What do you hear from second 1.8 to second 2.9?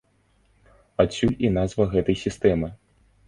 гэтай сістэмы.